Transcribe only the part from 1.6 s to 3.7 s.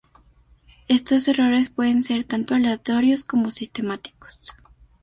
pueden ser tanto aleatorios como